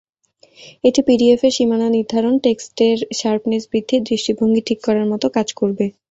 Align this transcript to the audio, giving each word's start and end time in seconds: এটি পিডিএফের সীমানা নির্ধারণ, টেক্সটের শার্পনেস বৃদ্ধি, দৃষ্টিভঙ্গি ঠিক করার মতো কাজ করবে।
এটি 0.83 1.01
পিডিএফের 1.07 1.53
সীমানা 1.57 1.87
নির্ধারণ, 1.95 2.33
টেক্সটের 2.43 2.97
শার্পনেস 3.19 3.63
বৃদ্ধি, 3.71 3.97
দৃষ্টিভঙ্গি 4.07 4.61
ঠিক 4.67 4.79
করার 4.87 5.05
মতো 5.11 5.27
কাজ 5.35 5.47
করবে। 5.59 5.85